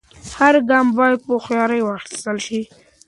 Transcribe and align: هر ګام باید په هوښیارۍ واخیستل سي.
هر 0.37 0.55
ګام 0.69 0.87
باید 0.97 1.17
په 1.25 1.29
هوښیارۍ 1.33 1.81
واخیستل 1.83 2.37
سي. 2.47 2.61